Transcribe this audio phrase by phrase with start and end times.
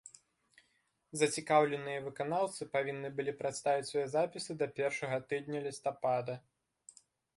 [1.21, 6.33] Зацікаўленыя выканаўцы павінны былі прадставіць свае запісы да першага тыдня лістапада.